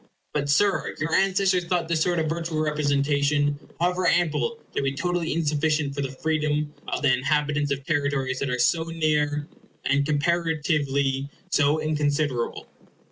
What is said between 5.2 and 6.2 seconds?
insufficient for the